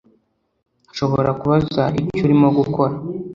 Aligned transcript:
Nshobora 0.91 1.29
kubaza 1.39 1.83
icyo 1.99 2.21
urimo 2.25 2.47
gukora 2.57 2.93